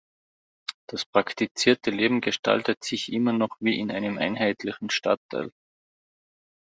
Das 0.89 1.05
praktizierte 1.05 1.91
Leben 1.91 2.21
gestaltet 2.21 2.83
sich 2.83 3.13
immer 3.13 3.33
noch 3.33 3.57
wie 3.59 3.77
in 3.79 3.91
einem 3.91 4.17
einheitlichen 4.17 4.89
Stadtteil. 4.89 5.51